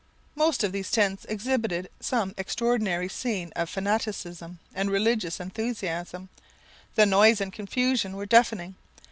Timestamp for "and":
4.73-4.89, 7.39-7.53